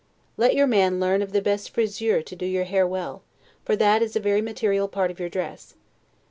Let 0.35 0.55
your 0.55 0.65
man 0.65 0.99
learn 0.99 1.21
of 1.21 1.31
the 1.31 1.43
best 1.43 1.69
friseur 1.75 2.23
to 2.25 2.35
do 2.35 2.43
your 2.47 2.63
hair 2.63 2.87
well, 2.87 3.21
for 3.63 3.75
that 3.75 4.01
is 4.01 4.15
a 4.15 4.19
very 4.19 4.41
material 4.41 4.87
part 4.87 5.11
of 5.11 5.19
your 5.19 5.29
dress. 5.29 5.75